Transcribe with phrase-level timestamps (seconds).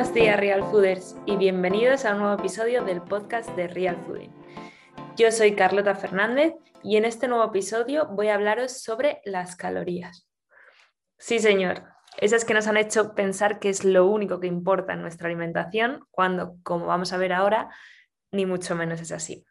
[0.00, 4.32] Buenos días Real Fooders y bienvenidos a un nuevo episodio del podcast de Real Fooding.
[5.14, 10.26] Yo soy Carlota Fernández y en este nuevo episodio voy a hablaros sobre las calorías.
[11.18, 11.84] Sí, señor,
[12.16, 16.06] esas que nos han hecho pensar que es lo único que importa en nuestra alimentación,
[16.10, 17.68] cuando, como vamos a ver ahora,
[18.32, 19.44] ni mucho menos es así.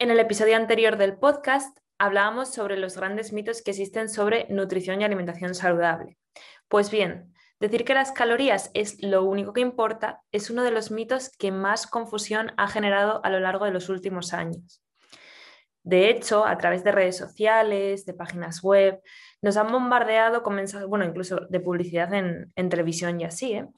[0.00, 5.00] En el episodio anterior del podcast hablábamos sobre los grandes mitos que existen sobre nutrición
[5.00, 6.18] y alimentación saludable.
[6.66, 7.31] Pues bien,
[7.62, 11.52] Decir que las calorías es lo único que importa es uno de los mitos que
[11.52, 14.82] más confusión ha generado a lo largo de los últimos años.
[15.84, 19.00] De hecho, a través de redes sociales, de páginas web,
[19.42, 23.68] nos han bombardeado con mensajes, bueno, incluso de publicidad en, televisión y así, ¿eh?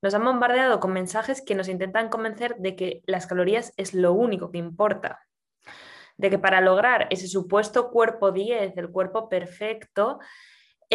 [0.00, 4.14] nos han bombardeado con mensajes que nos intentan convencer de que las calorías es lo
[4.14, 5.20] único que importa,
[6.16, 10.18] de que para lograr ese supuesto cuerpo 10, el cuerpo perfecto,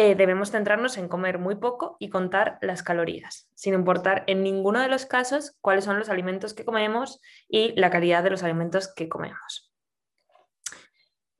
[0.02, 4.80] eh, debemos centrarnos en comer muy poco y contar las calorías, sin importar en ninguno
[4.80, 7.20] de los casos cuáles son los alimentos que comemos
[7.50, 9.70] y la calidad de los alimentos que comemos.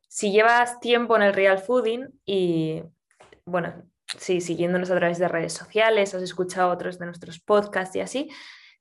[0.08, 2.82] Si llevas tiempo en el real fooding y,
[3.46, 3.82] bueno,
[4.18, 8.28] si siguiéndonos a través de redes sociales, has escuchado otros de nuestros podcasts y así,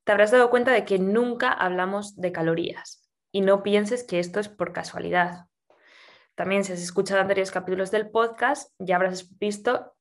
[0.03, 4.41] te habrás dado cuenta de que nunca hablamos de calorías y no pienses que esto
[4.41, 5.45] es por casualidad.
[6.39, 9.93] También si has escuchado anteriores capítulos del podcast, ya habrás visto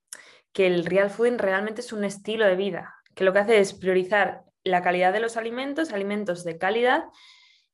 [0.52, 3.74] que el real fooding realmente es un estilo de vida, que lo que hace es
[3.74, 7.06] priorizar la calidad de los alimentos, alimentos de calidad,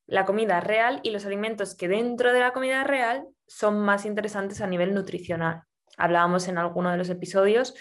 [0.07, 4.63] la comida real y los alimentos que dentro de la comida real son más interesantes
[4.63, 5.65] a nivel nutricional.
[5.99, 7.75] Hablábamos en alguno de los episodios,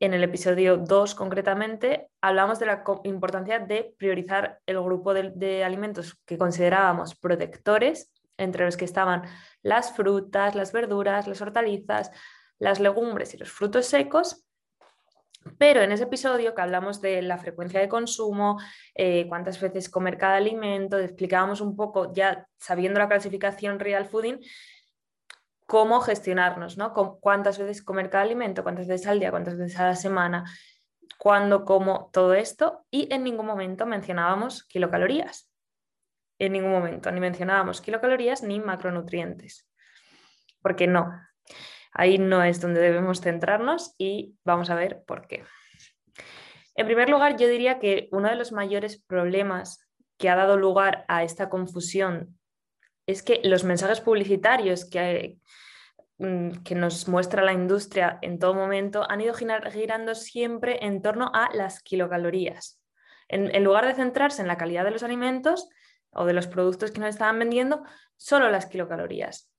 [0.00, 5.64] en el episodio 2 concretamente, hablábamos de la importancia de priorizar el grupo de, de
[5.64, 9.22] alimentos que considerábamos protectores entre los que estaban
[9.62, 12.10] las frutas, las verduras, las hortalizas,
[12.58, 14.44] las legumbres y los frutos secos.
[15.58, 18.58] Pero en ese episodio que hablamos de la frecuencia de consumo,
[18.94, 24.40] eh, cuántas veces comer cada alimento, explicábamos un poco, ya sabiendo la clasificación real fooding,
[25.66, 26.92] cómo gestionarnos, ¿no?
[26.92, 30.44] cuántas veces comer cada alimento, cuántas veces al día, cuántas veces a la semana,
[31.16, 35.49] cuándo como todo esto, y en ningún momento mencionábamos kilocalorías
[36.40, 39.68] en ningún momento, ni mencionábamos kilocalorías ni macronutrientes,
[40.62, 41.12] porque no,
[41.92, 45.44] ahí no es donde debemos centrarnos y vamos a ver por qué.
[46.74, 49.86] En primer lugar, yo diría que uno de los mayores problemas
[50.16, 52.38] que ha dado lugar a esta confusión
[53.06, 55.36] es que los mensajes publicitarios que,
[56.16, 61.30] mm, que nos muestra la industria en todo momento han ido girando siempre en torno
[61.34, 62.78] a las kilocalorías.
[63.32, 65.68] en lugar de centrarse en la calidad de los alimentos,
[66.12, 67.82] o de los productos que nos estaban vendiendo
[68.16, 69.50] solo las kilocalorías.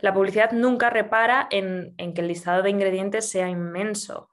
[0.00, 4.30] La publicidad nunca repara en, que el listado de ingredientes sea inmenso.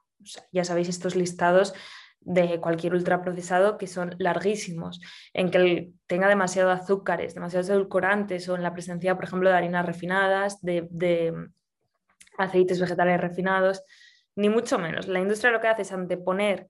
[0.52, 1.72] ya sabéis estos listados
[2.20, 5.00] de cualquier ultraprocesado que son larguísimos,
[5.32, 9.86] en que tenga demasiado azúcares, demasiados edulcorantes o en la presencia, por ejemplo, de harinas
[9.86, 11.32] refinadas, de
[12.36, 13.82] aceites vegetales refinados,
[14.36, 15.08] ni mucho menos.
[15.08, 16.68] La industria lo que hace es anteponer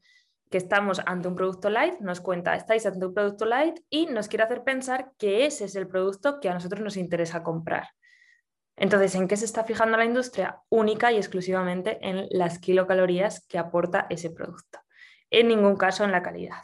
[0.50, 4.28] que estamos ante un producto light, nos cuenta, estáis ante un producto light y nos
[4.28, 7.88] quiere hacer pensar que ese es el producto que a nosotros nos interesa comprar.
[8.76, 10.60] Entonces, ¿en qué se está fijando la industria?
[10.68, 14.80] Única y exclusivamente en las kilocalorías que aporta ese producto.
[15.30, 16.62] En ningún caso en la calidad.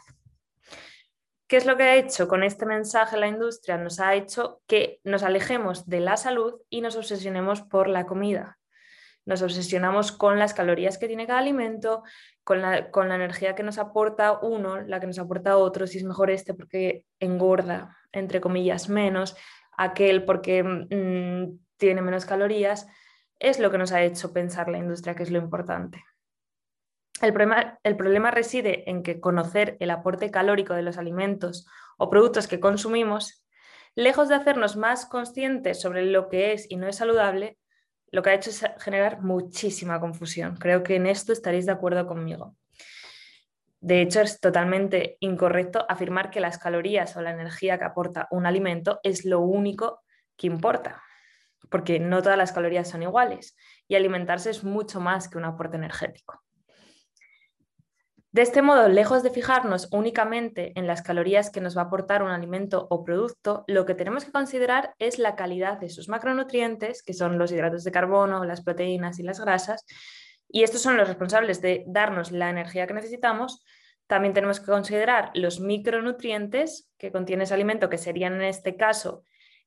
[1.47, 3.77] ¿Qué es lo que ha hecho con este mensaje la industria?
[3.77, 8.56] Nos ha hecho que nos alejemos de la salud y nos obsesionemos por la comida.
[9.27, 12.03] Nos obsesionamos con las calorías que tiene cada alimento,
[12.45, 16.31] con la, energía que nos aporta uno, la que nos aporta otro, si es mejor
[16.31, 19.35] este porque engorda, entre comillas, menos,
[19.77, 22.87] aquel porque mm, tiene menos calorías,
[23.37, 26.05] es lo que nos ha hecho pensar la industria que es lo importante.
[27.21, 31.67] El problema, el problema reside en que conocer el aporte calórico de los alimentos
[31.97, 33.45] o productos que consumimos,
[33.93, 37.57] lejos de hacernos más conscientes sobre lo que es y no es saludable,
[38.11, 40.55] lo que ha hecho es generar muchísima confusión.
[40.57, 42.55] Creo que en esto estaréis de acuerdo conmigo.
[43.79, 48.45] De hecho, es totalmente incorrecto afirmar que las calorías o la energía que aporta un
[48.45, 50.01] alimento es lo único
[50.35, 51.03] que importa,
[51.69, 53.55] porque no todas las calorías son iguales
[53.87, 56.43] y alimentarse es mucho más que un aporte energético.
[58.37, 62.21] De este modo, lejos de fijarnos únicamente en las calorías que nos va a aportar
[62.21, 67.01] un alimento o producto, lo que tenemos que considerar es la calidad de sus macronutrientes,
[67.01, 69.87] que son los hidratos de carbono, las proteínas y las grasas,
[70.47, 73.65] y estos son los responsables de darnos la energía que necesitamos.
[74.05, 79.23] También tenemos que considerar los micronutrientes que contiene ese alimento, que serían en este caso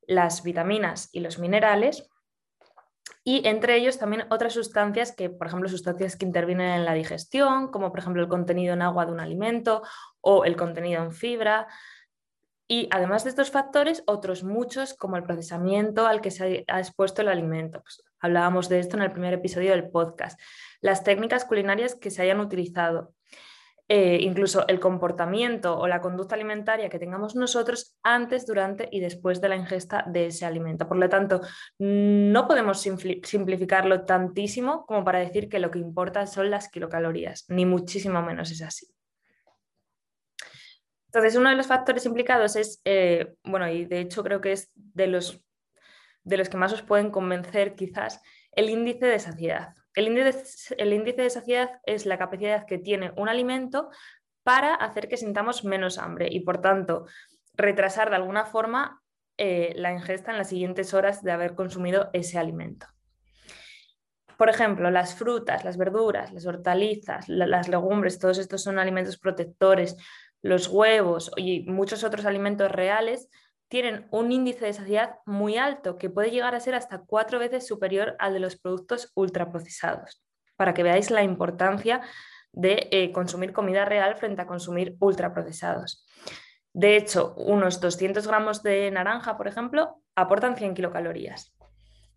[0.06, 2.08] las vitaminas y los minerales,
[3.22, 7.70] y entre ellos también otras sustancias que, por ejemplo, sustancias que intervienen en la digestión,
[7.70, 9.82] como por ejemplo el contenido en agua de un alimento
[10.20, 11.68] o el contenido en fibra.
[12.66, 17.20] Y además de estos factores, otros muchos, como el procesamiento al que se ha expuesto
[17.20, 17.82] el alimento.
[17.82, 20.40] Pues, hablábamos de esto en el primer episodio del podcast.
[20.80, 23.12] Las técnicas culinarias que se hayan utilizado,
[23.92, 29.40] eh, incluso el comportamiento o la conducta alimentaria que tengamos nosotros antes, durante y después
[29.40, 30.86] de la ingesta de ese alimento.
[30.86, 31.40] Por lo tanto,
[31.76, 37.66] no podemos simplificarlo tantísimo como para decir que lo que importa son las kilocalorías, ni
[37.66, 38.86] muchísimo menos es así.
[41.06, 44.70] Entonces, uno de los factores implicados es, eh, bueno, y de hecho creo que es
[44.76, 45.44] de los,
[46.22, 48.22] de los que más os pueden convencer quizás,
[48.52, 49.74] el índice de saciedad.
[49.94, 53.90] El índice, de saciedad es la capacidad que tiene un alimento
[54.42, 57.06] para hacer que sintamos menos hambre y, por tanto,
[57.54, 59.02] retrasar de alguna forma
[59.36, 62.86] eh, la ingesta en las siguientes horas de haber consumido ese alimento.
[64.36, 69.96] Por ejemplo, las frutas, las verduras, las hortalizas, las legumbres, todos estos son alimentos protectores,
[70.40, 73.28] los huevos y muchos otros alimentos reales
[73.70, 77.68] tienen un índice de saciedad muy alto, que puede llegar a ser hasta cuatro veces
[77.68, 80.24] superior al de los productos ultraprocesados,
[80.56, 82.00] para que veáis la importancia
[82.52, 86.04] de eh, consumir comida real frente a consumir ultraprocesados.
[86.72, 91.54] De hecho, unos 200 gramos de naranja, por ejemplo, aportan 100 kilocalorías,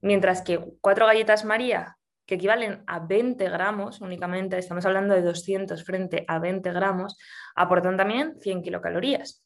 [0.02, 5.84] mientras que cuatro galletas María, que equivalen a 20 gramos únicamente, estamos hablando de 200
[5.84, 7.16] frente a 20 gramos,
[7.56, 9.43] aportan también 100 kilocalorías.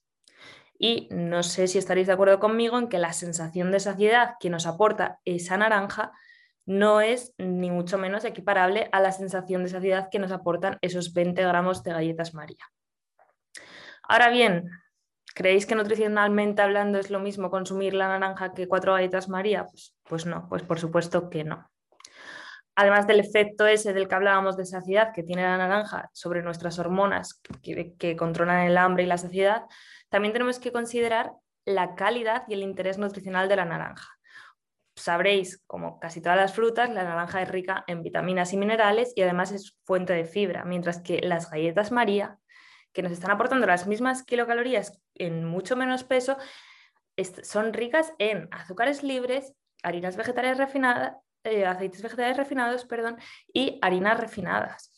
[0.80, 4.50] Y no sé si estaréis de acuerdo conmigo en que la sensación de saciedad que
[4.50, 6.12] nos aporta esa naranja
[6.66, 11.14] no es ni mucho menos equiparable a la sensación de saciedad que nos aportan esos
[11.14, 12.66] 20 gramos de galletas María.
[14.04, 14.70] Ahora bien,
[15.34, 19.66] ¿creéis que nutricionalmente hablando es lo mismo consumir la naranja que cuatro galletas María?
[19.66, 21.70] Pues, pues no, pues por supuesto que no.
[22.80, 26.78] Además del efecto ese del que hablábamos de saciedad que tiene la naranja sobre nuestras
[26.78, 29.64] hormonas que, que controlan el hambre y la saciedad,
[30.10, 31.32] también tenemos que considerar
[31.66, 34.08] la calidad y el interés nutricional de la naranja.
[34.96, 39.24] Sabréis, como casi todas las frutas, la naranja es rica en vitaminas y minerales y
[39.24, 42.38] además es fuente de fibra, mientras que las galletas María,
[42.94, 46.38] que nos están aportando las mismas kilocalorías en mucho menos peso,
[47.42, 53.18] son ricas en azúcares libres, harinas vegetales refinadas, eh, aceites vegetales refinados, perdón,
[53.54, 54.92] y harinas refinadas.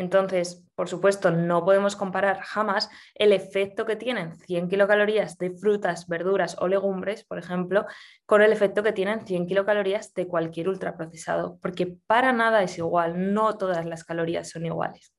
[0.00, 6.08] Entonces, por supuesto, no podemos comparar jamás el efecto que tienen 100 kilocalorías de frutas,
[6.08, 7.84] verduras o legumbres, por ejemplo,
[8.24, 13.34] con el efecto que tienen 100 kilocalorías de cualquier ultraprocesado, porque para nada es igual,
[13.34, 15.12] no todas las calorías son iguales.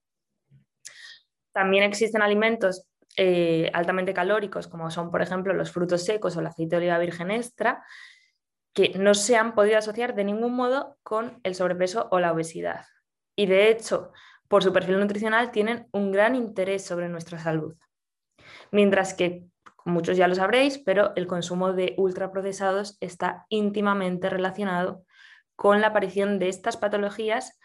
[1.53, 2.87] También existen alimentos
[3.17, 6.97] eh, altamente calóricos, como son, por ejemplo, los frutos secos o el aceite de oliva
[6.97, 7.83] virgen extra,
[8.73, 12.85] que no se han podido asociar de ningún modo con el sobrepeso o la obesidad.
[13.35, 14.11] Y de hecho,
[14.47, 17.75] por su perfil nutricional tienen un gran interés sobre nuestra salud.
[18.71, 19.45] Mientras que,
[19.85, 25.03] muchos ya lo sabréis, pero el consumo de ultraprocesados está íntimamente relacionado
[25.55, 27.59] con la aparición de estas patologías,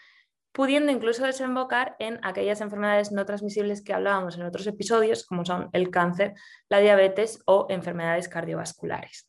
[0.53, 5.69] pudiendo incluso desembocar en aquellas enfermedades no transmisibles que hablábamos en otros episodios, como son
[5.73, 6.35] el cáncer,
[6.69, 9.29] la diabetes o enfermedades cardiovasculares.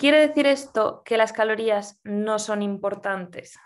[0.00, 3.58] ¿Quiere decir esto que las calorías no son importantes?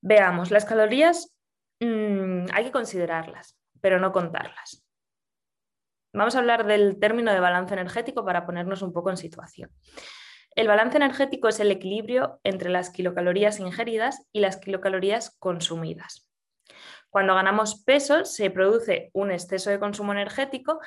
[0.00, 1.34] Veamos, las calorías
[1.80, 4.86] mm, hay que considerarlas, pero no contarlas.
[6.14, 9.72] Vamos a hablar del término de balance energético para ponernos un poco en situación.
[10.54, 16.30] El balance energético es el equilibrio entre las kilocalorías ingeridas y las kilocalorías consumidas.
[17.08, 20.78] Cuando ganamos peso se produce un exceso de consumo energético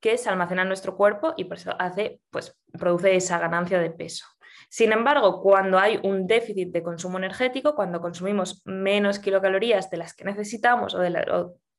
[0.00, 3.90] que se almacena en nuestro cuerpo y por eso hace, pues, produce esa ganancia de
[3.90, 4.26] peso.
[4.68, 10.14] Sin embargo, cuando hay un déficit de consumo energético, cuando consumimos menos kilocalorías de las
[10.14, 11.10] que necesitamos o, de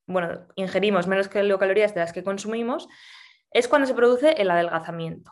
[0.08, 2.88] bueno, ingerimos menos kilocalorías de las que consumimos,
[3.52, 5.32] es cuando se produce el adelgazamiento.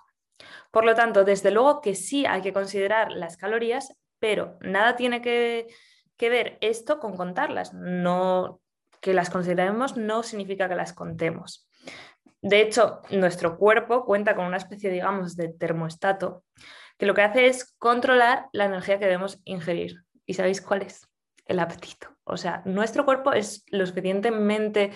[0.72, 5.22] Por lo tanto, desde luego que sí hay que considerar las calorías, pero nada tiene
[5.22, 5.67] que,
[6.15, 7.74] que ver esto con contarlas.
[7.74, 8.62] No,
[9.01, 11.68] que las consideremos no significa que las contemos.
[12.41, 16.43] De hecho, nuestro cuerpo cuenta con una especie, digamos, de termostato
[16.98, 20.03] que lo que hace es controlar la energía que debemos ingerir.
[20.25, 21.08] ¿Y sabéis cuál es?
[21.46, 22.10] El apetito.
[22.24, 24.91] O sea, nuestro cuerpo es lo suficientemente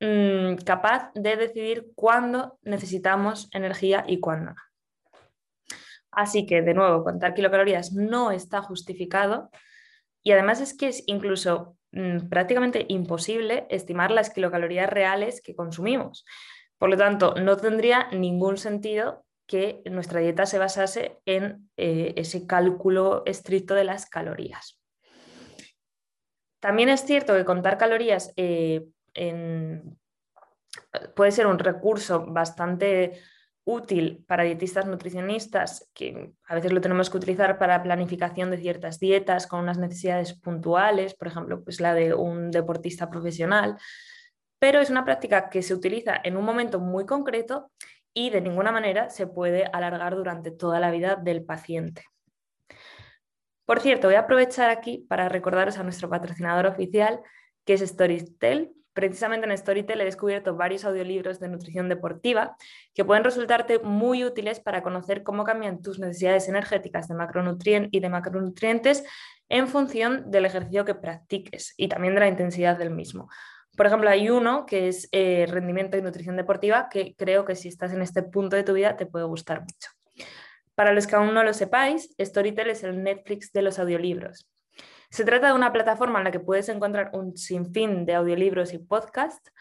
[0.00, 5.76] mm, capaz de decidir cuándo necesitamos energía y cuándo no.
[6.10, 9.50] Así que, de nuevo, contar kilocalorías no está justificado
[10.22, 16.24] y además es que es incluso mm, prácticamente imposible estimar las kilocalorías reales que consumimos.
[16.80, 22.46] Por lo tanto, no tendría ningún sentido que nuestra dieta se basase en eh, ese
[22.46, 24.80] cálculo estricto de las calorías.
[26.58, 28.86] También es cierto que contar calorías eh,
[31.14, 33.20] puede ser un recurso bastante
[33.64, 38.98] útil para dietistas nutricionistas, que a veces lo tenemos que utilizar para planificación de ciertas
[38.98, 43.76] dietas con unas necesidades puntuales, por ejemplo, pues la de un deportista profesional,
[44.60, 47.72] pero es una práctica que se utiliza en un momento muy concreto
[48.14, 52.04] y de ninguna manera se puede alargar durante toda la vida del paciente.
[53.64, 57.20] Por cierto, voy a aprovechar aquí para recordaros a nuestro patrocinador oficial,
[57.64, 62.56] que es Storytel, Precisamente en Storytel he descubierto varios audiolibros de nutrición deportiva
[62.92, 68.00] que pueden resultarte muy útiles para conocer cómo cambian tus necesidades energéticas de macronutrientes y
[68.00, 69.04] de macronutrientes
[69.48, 73.28] en función del ejercicio que practiques y también de la intensidad del mismo.
[73.76, 77.68] Por ejemplo, hay uno que es eh, rendimiento y nutrición deportiva que creo que si
[77.68, 79.90] estás en este punto de tu vida te puede gustar mucho.
[80.74, 84.48] Para los que aún no lo sepáis, Storytel es el Netflix de los audiolibros.
[85.10, 88.78] Se trata de una plataforma en la que puedes encontrar un sinfín de audiolibros y
[88.78, 89.52] podcasts,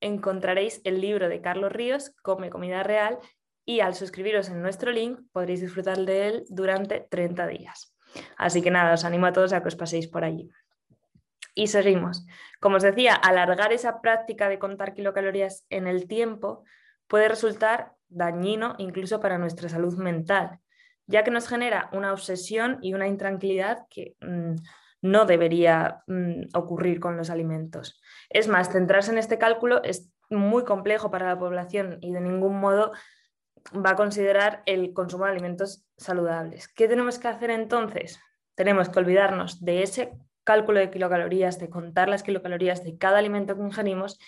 [0.02, 3.18] encontraréis el libro de Carlos Ríos, Come Comida Real,
[3.64, 7.96] y al suscribiros en nuestro link podréis disfrutar de él durante 30 días.
[8.36, 10.50] Así que nada, os animo a todos a que os paséis por allí.
[11.54, 12.26] Y seguimos.
[12.60, 16.62] Como os decía, alargar esa práctica de contar kilocalorías en el tiempo
[17.06, 20.60] puede resultar dañino incluso para nuestra salud mental,
[21.06, 24.54] ya que nos genera una obsesión y una intranquilidad que mm,
[25.02, 28.00] no debería mm, ocurrir con los alimentos.
[28.30, 32.58] Es más, centrarse en este cálculo es muy complejo para la población y de ningún
[32.58, 32.92] modo
[33.74, 36.68] va a considerar el consumo de alimentos saludables.
[36.68, 38.20] ¿Qué tenemos que hacer entonces?
[38.54, 43.56] Tenemos que olvidarnos de ese cálculo de kilocalorías, de contar las kilocalorías de cada alimento
[43.56, 44.18] que ingerimos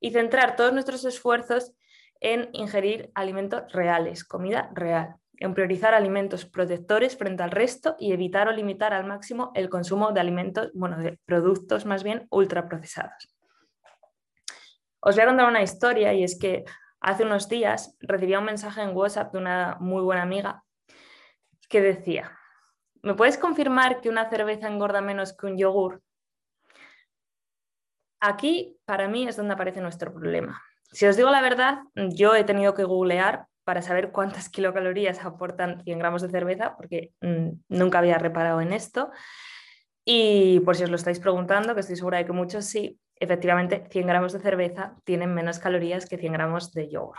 [0.00, 1.72] y centrar todos nuestros esfuerzos
[2.20, 8.48] en ingerir alimentos reales, comida real en priorizar alimentos protectores frente al resto y evitar
[8.48, 13.36] o limitar al máximo el consumo de alimentos, bueno, de productos más bien ultraprocesados.
[15.00, 16.64] Os voy a contar una historia y es que
[17.00, 20.64] hace unos días recibí un mensaje en WhatsApp de una muy buena amiga
[21.68, 22.36] que decía,
[23.02, 26.02] ¿me puedes confirmar que una cerveza engorda menos que un yogur?
[28.20, 30.62] Aquí, para mí, es donde aparece nuestro problema.
[30.90, 35.82] Si os digo la verdad, yo he tenido que googlear para saber cuántas kilocalorías aportan
[35.82, 39.10] 100 gramos de cerveza, porque mm, nunca había reparado en esto.
[40.04, 43.84] Y por si os lo estáis preguntando, que estoy segura de que muchos sí, efectivamente
[43.90, 47.16] 100 gramos de cerveza tienen menos calorías que 100 gramos de yogur.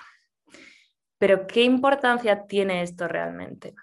[1.18, 3.76] Pero ¿qué importancia tiene esto realmente?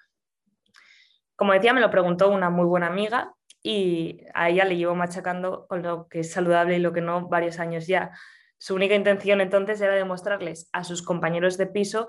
[1.37, 5.67] Como decía, me lo preguntó una muy buena amiga y a ella le llevo machacando
[5.67, 8.13] con lo que es saludable y lo que no varios años ya.
[8.57, 12.09] Su única intención entonces era demostrarles a sus compañeros de piso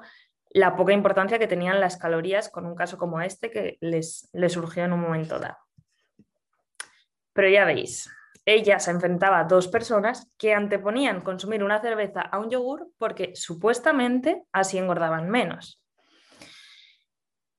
[0.55, 4.85] la poca importancia que tenían las calorías con un caso como este que les, surgió
[4.85, 5.57] en un momento dado.
[7.33, 8.09] Pero ya veis,
[8.45, 13.35] ella se enfrentaba a dos personas que anteponían consumir una cerveza a un yogur porque
[13.35, 15.83] supuestamente así engordaban menos.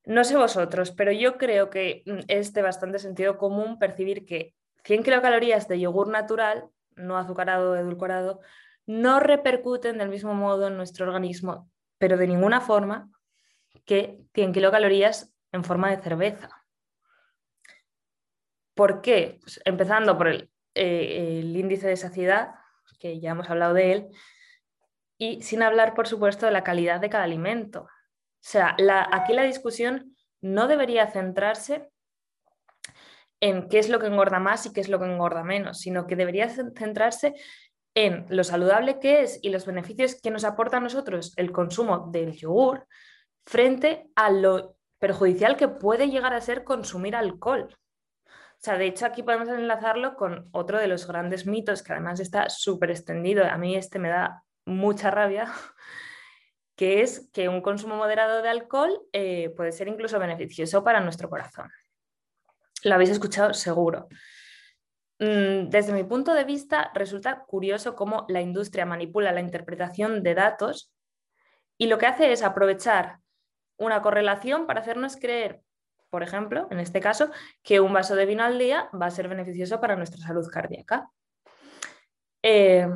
[0.06, 4.54] No sé vosotros, pero yo creo que mm, es de bastante sentido común percibir que
[4.84, 8.40] 100 kilocalorías de yogur natural, no azucarado o edulcorado,
[8.86, 13.10] no repercuten del mismo modo en nuestro organismo pero de ninguna forma
[13.84, 16.50] que 100 kilocalorías en forma de cerveza.
[18.74, 19.38] ¿Por qué?
[19.40, 22.50] Pues empezando por el, eh, el, índice de saciedad,
[22.98, 24.08] que ya hemos hablado de él,
[25.18, 27.82] y sin hablar, por supuesto, de la calidad de cada alimento.
[27.82, 28.76] O sea,
[29.10, 31.88] aquí la discusión no debería centrarse
[33.40, 36.06] en qué es lo que engorda más y qué es lo que engorda menos, sino
[36.06, 37.34] que debería centrarse
[37.96, 42.10] en lo saludable que es y los beneficios que nos aporta a nosotros el consumo
[42.12, 42.86] del yogur
[43.46, 47.74] frente a lo perjudicial que puede llegar a ser consumir alcohol.
[48.28, 52.20] O sea, de hecho aquí podemos enlazarlo con otro de los grandes mitos que además
[52.20, 55.50] está súper extendido, a mí este me da mucha rabia,
[56.76, 61.30] que es que un consumo moderado de alcohol eh, puede ser incluso beneficioso para nuestro
[61.30, 61.70] corazón.
[62.82, 64.08] Lo habéis escuchado seguro.
[65.18, 70.34] Mm, desde mi punto de vista, resulta curioso cómo la industria manipula la interpretación de
[70.34, 70.92] datos
[71.78, 73.18] y lo que hace es aprovechar
[73.78, 75.62] una correlación para hacernos creer,
[76.10, 77.30] por ejemplo, en este caso,
[77.62, 81.10] que un vaso de vino al día va a ser beneficioso para nuestra salud cardíaca.
[82.42, 82.86] Eh,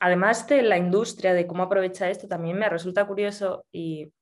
[0.00, 4.12] además de la industria, de cómo aprovecha esto, también me resulta curioso y,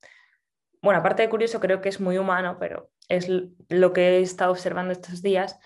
[0.80, 3.28] bueno, aparte de curioso, creo que es muy humano, pero es
[3.68, 5.58] lo que he estado observando estos días,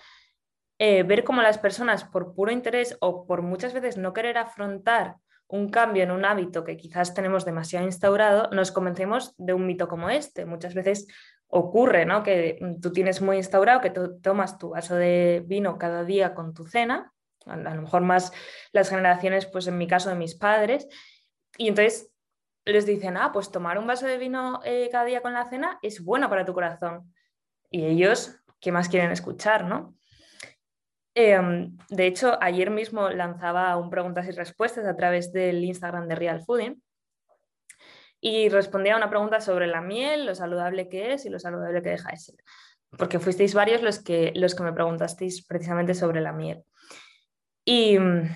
[0.79, 5.15] eh, ver cómo las personas, por puro interés o por muchas veces no querer afrontar
[5.47, 9.87] un cambio en un hábito que quizás tenemos demasiado instaurado, nos convencemos de un mito
[9.87, 10.45] como este.
[10.45, 11.07] Muchas veces
[11.47, 12.21] ocurre, ¿no?
[12.23, 16.65] Que tú tienes muy instaurado que tomas tu vaso de vino cada día con tu
[16.65, 17.13] cena,
[17.45, 18.33] a lo mejor más
[18.73, 20.87] las generaciones, pues en mi caso de mis padres,
[21.57, 22.11] y entonces
[22.65, 25.79] les dicen, ah, pues tomar un vaso de vino eh, cada día con la cena
[25.81, 27.13] es bueno para tu corazón.
[27.71, 29.95] Y ellos, ¿qué más quieren escuchar, no?
[31.19, 36.13] Em, de hecho, ayer mismo lanzaba un preguntas y respuestas a través del Instagram de
[36.13, 36.79] Real Fooding
[38.21, 41.81] y respondía a una pregunta sobre la miel, lo saludable que es y lo saludable
[41.81, 42.35] que deja de ser.
[42.99, 46.63] Porque fuisteis varios los que, los que me preguntasteis precisamente sobre la miel.
[47.65, 48.29] Y mm,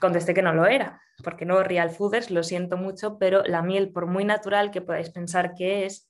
[0.00, 3.90] contesté que no lo era, porque no Real Fooders, lo siento mucho, pero la miel,
[3.90, 6.08] por muy natural que podáis pensar que es,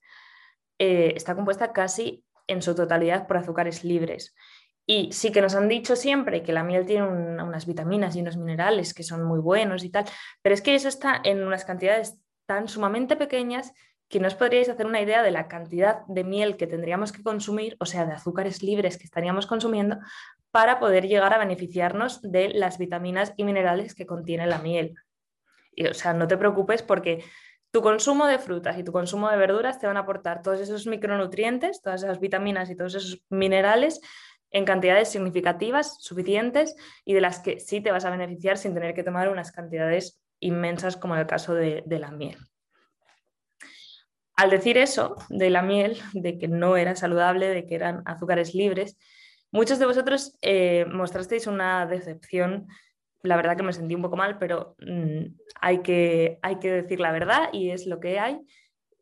[0.78, 4.34] eh, está compuesta casi en su totalidad por azúcares libres.
[4.90, 8.38] Y sí que nos han dicho siempre que la miel tiene unas vitaminas y unos
[8.38, 10.06] minerales que son muy buenos y tal,
[10.40, 13.74] pero es que eso está en unas cantidades tan sumamente pequeñas
[14.08, 17.22] que no os podríais hacer una idea de la cantidad de miel que tendríamos que
[17.22, 19.98] consumir, o sea, de azúcares libres que estaríamos consumiendo,
[20.50, 24.94] para poder llegar a beneficiarnos de las vitaminas y minerales que contiene la miel.
[25.72, 27.22] Y, o sea, no te preocupes porque
[27.70, 30.86] tu consumo de frutas y tu consumo de verduras te van a aportar todos esos
[30.86, 34.00] micronutrientes, todas esas vitaminas y todos esos minerales
[34.50, 36.74] en cantidades significativas, suficientes
[37.04, 40.20] y de las que sí te vas a beneficiar sin tener que tomar unas cantidades
[40.40, 42.38] inmensas como en el caso de, la miel.
[44.36, 48.54] Al decir eso de la miel, de que no era saludable, de que eran azúcares
[48.54, 48.96] libres,
[49.50, 52.68] muchos de vosotros eh, mostrasteis una decepción.
[53.22, 57.00] La verdad que me sentí un poco mal, pero mm, hay, que, hay que decir
[57.00, 58.40] la verdad y es lo que hay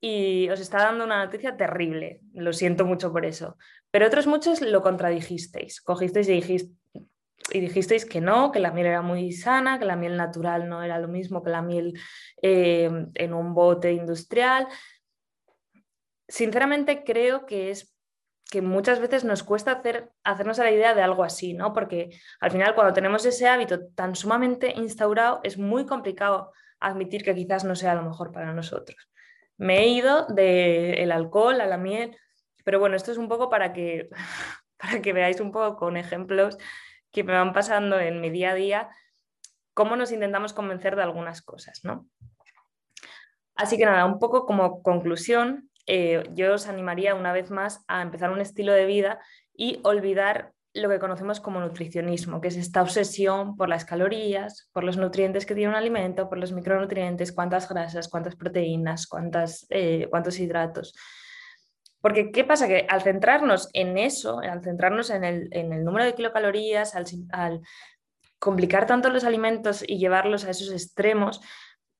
[0.01, 2.21] y os está dando una noticia terrible.
[2.35, 3.57] Lo siento mucho por eso.
[3.90, 5.81] Pero otros muchos lo contradijisteis.
[5.81, 10.68] Cogisteis y, dijisteis que no, que la miel era muy sana, que la miel natural
[10.68, 11.99] no era lo mismo que la miel
[12.42, 14.66] eh, en un bote industrial.
[16.29, 17.96] Sinceramente creo que es
[18.51, 21.72] que muchas veces nos cuesta hacer, hacernos a la idea de algo así, ¿no?
[21.72, 27.35] Porque al final cuando tenemos ese hábito tan sumamente instaurado es muy complicado admitir que
[27.35, 29.11] quizás no sea lo mejor para nosotros.
[29.57, 32.16] Me he ido del alcohol a la miel,
[32.66, 34.11] pero bueno, esto es un poco para que,
[34.76, 36.59] para que veáis un poco con ejemplos
[37.12, 38.88] que me van pasando en mi día a día,
[39.72, 42.09] cómo nos intentamos convencer de algunas cosas, ¿no?
[43.55, 48.02] Así que nada, un poco como conclusión, eh, yo os animaría una vez más a
[48.02, 49.20] empezar un estilo de vida
[49.55, 54.83] y olvidar lo que conocemos como nutricionismo, que es esta obsesión por las calorías, por
[54.83, 60.09] los nutrientes que tiene un alimento, por los micronutrientes, cuántas grasas, cuántas proteínas, cuántas, eh,
[60.11, 60.94] cuántos hidratos.
[62.07, 62.69] Porque, ¿qué pasa?
[62.69, 67.61] Que al centrarnos en eso, al centrarnos en el, número de kilocalorías, al,
[68.38, 71.40] complicar tanto los alimentos y llevarlos a esos extremos,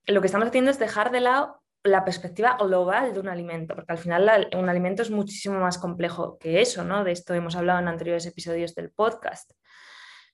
[0.05, 3.91] lo que estamos haciendo es dejar de lado la perspectiva global de un alimento, porque
[3.91, 7.03] al final un alimento es muchísimo más complejo que eso, ¿no?
[7.03, 9.51] De esto hemos hablado en anteriores episodios del podcast.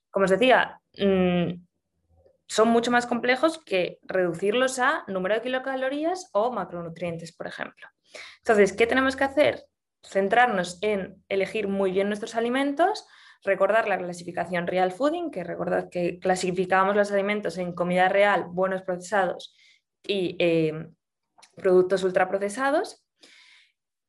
[0.08, 1.64] Como os decía, mm,
[2.46, 7.88] son mucho más complejos que reducirlos a número de kilocalorías o macronutrientes, por ejemplo.
[8.38, 9.64] Entonces, ¿qué tenemos que hacer?
[10.02, 13.06] Centrarnos en elegir muy bien nuestros alimentos,
[13.42, 18.82] recordar la clasificación Real Fooding, que recordad que clasificábamos los alimentos en comida real, buenos
[18.82, 19.54] procesados
[20.02, 20.88] y eh,
[21.56, 23.04] productos ultraprocesados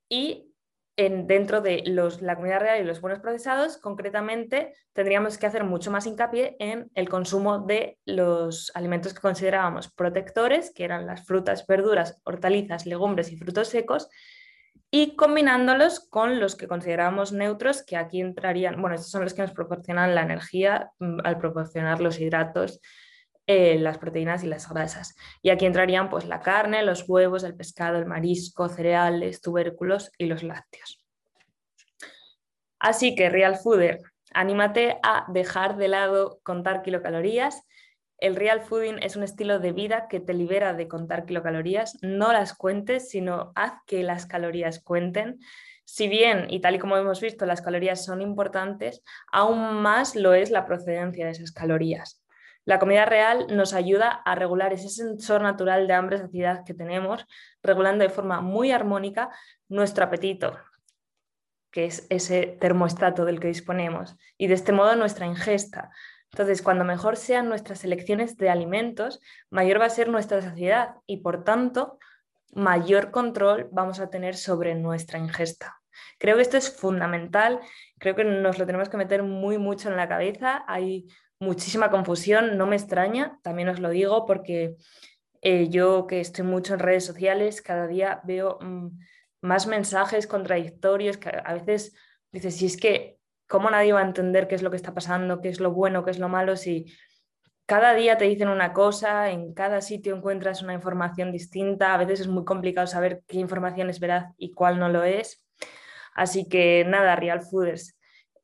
[0.09, 0.54] y
[0.97, 5.63] en, dentro de los, la comida real y los buenos procesados, concretamente tendríamos que hacer
[5.63, 11.25] mucho más hincapié en el consumo de los alimentos que considerábamos protectores, que eran las
[11.25, 14.09] frutas, verduras, hortalizas, legumbres y frutos secos,
[14.89, 19.41] y combinándolos con los que considerábamos neutros, que aquí entrarían, bueno, estos son los que
[19.41, 22.79] nos proporcionan la energía mm, al proporcionar los hidratos
[23.47, 25.15] eh, las proteínas y las grasas.
[25.41, 30.25] Y aquí entrarían pues la carne, los huevos, el pescado, el marisco, cereales, tubérculos y
[30.25, 31.03] los lácteos.
[32.79, 34.01] Así que Real Fooder,
[34.33, 37.63] anímate a dejar de lado contar kilocalorías.
[38.17, 41.97] El Real Fooding es un estilo de vida que te libera de contar kilocalorías.
[42.01, 45.39] No las cuentes, sino haz que las calorías cuenten.
[45.83, 50.33] Si bien, y tal y como hemos visto, las calorías son importantes, aún más lo
[50.33, 52.24] es la procedencia de esas calorías.
[52.65, 56.73] La comida real nos ayuda a regular ese sensor natural de hambre y saciedad que
[56.73, 57.25] tenemos,
[57.61, 59.29] regulando de forma muy armónica
[59.69, 60.57] nuestro apetito,
[61.71, 65.91] que es ese termostato del que disponemos, y de este modo nuestra ingesta,
[66.35, 71.21] Entonces, cuando mejor sean nuestras elecciones de alimentos, mayor va a ser nuestra saciedad y
[71.21, 71.97] por tanto,
[72.51, 75.79] mayor control vamos a tener sobre nuestra ingesta.
[76.17, 77.61] Creo que esto es fundamental,
[77.99, 81.07] creo que nos lo tenemos que meter muy mucho en la cabeza, hay
[81.39, 84.75] muchísima confusión, no me extraña, también os lo digo porque
[85.41, 88.87] eh, yo que estoy mucho en redes sociales, cada día veo mm,
[89.41, 91.93] más mensajes contradictorios que a veces
[92.31, 95.41] dices, si es que, ¿cómo nadie va a entender qué es lo que está pasando,
[95.41, 96.55] qué es lo bueno, qué es lo malo?
[96.55, 96.85] Si
[97.65, 102.21] cada día te dicen una cosa, en cada sitio encuentras una información distinta, a veces
[102.21, 105.45] es muy complicado saber qué información es veraz y cuál no lo es.
[106.13, 107.94] Así que nada, Real Fooders.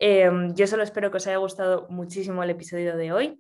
[0.04, 3.40] Em, yo solo espero que os haya gustado muchísimo el episodio de hoy.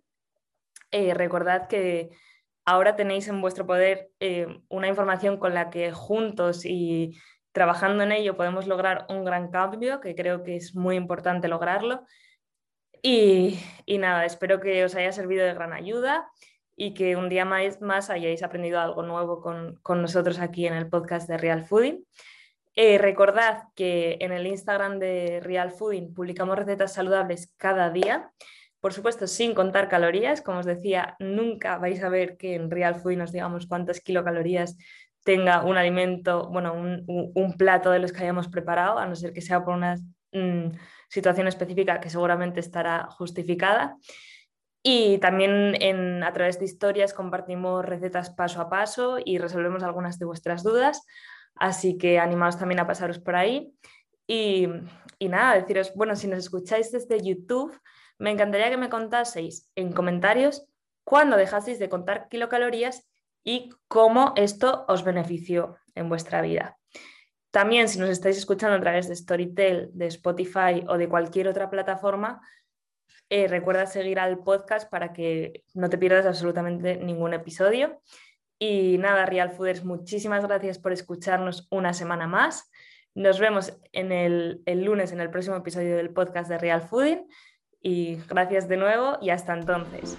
[0.91, 2.11] Eh, recordad que
[2.65, 7.17] ahora tenéis en vuestro poder eh, una información con la que juntos y
[7.51, 12.05] trabajando en ello podemos lograr un gran cambio, que creo que es muy importante lograrlo.
[13.01, 16.29] Y, nada, espero que os haya servido de gran ayuda
[16.75, 20.89] y que un día más, más hayáis aprendido algo nuevo con, nosotros aquí en el
[20.89, 22.05] podcast de Real Fooding.
[22.75, 28.31] Eh, recordad que en el Instagram de Real Fooding publicamos recetas saludables cada día.
[28.79, 30.41] Por supuesto, sin contar calorías.
[30.41, 34.77] Como os decía, nunca vais a ver que en Real Fooding nos digamos cuántas kilocalorías
[35.23, 39.41] tenga un alimento, bueno, un, plato de los que hayamos preparado, a no ser que
[39.41, 39.97] sea por una
[40.31, 40.71] mm,
[41.09, 43.97] situación específica que seguramente estará justificada.
[44.83, 50.25] Y también a través de historias compartimos recetas paso a paso y resolvemos algunas de
[50.25, 51.05] vuestras dudas.
[51.55, 53.73] Así que animaos también a pasaros por ahí.
[54.27, 54.67] Y,
[55.19, 57.77] y nada, deciros, bueno, si nos escucháis desde YouTube,
[58.17, 60.65] me encantaría que me contaseis en comentarios
[61.03, 63.07] cuándo dejasteis de contar kilocalorías
[63.43, 66.77] y cómo esto os benefició en vuestra vida.
[67.51, 71.69] También si nos estáis escuchando a través de Storytel, de Spotify o de cualquier otra
[71.69, 72.41] plataforma,
[73.29, 78.01] eh, recuerda seguir al podcast para que no te pierdas absolutamente ningún episodio.
[78.63, 82.69] Y nada, Real Fooders, muchísimas gracias por escucharnos una semana más.
[83.15, 87.27] Nos vemos en el, el lunes en el próximo episodio del podcast de Real Fooding
[87.81, 90.15] y gracias de nuevo y hasta entonces.